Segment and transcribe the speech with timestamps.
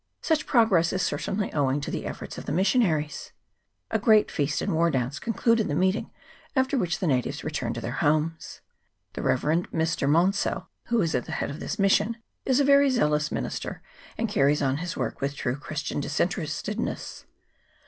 [0.23, 3.33] Such progress is certainly owing to the efforts of the missionaries.
[3.91, 6.09] A great feast and war dance concluded the meeting,
[6.55, 8.61] after which the natives returned to their homes.
[9.13, 9.41] The Rev.
[9.41, 10.09] Mr.
[10.09, 13.83] Maunsell, who is at the head of this mission, is a very zealous minister,
[14.17, 17.25] and carries on his work with true Christian disinterestedness.